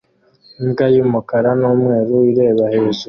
Imbwa 0.63 0.85
y'umukara 0.95 1.49
n'umweru 1.59 2.13
ireba 2.29 2.63
hejuru 2.73 2.99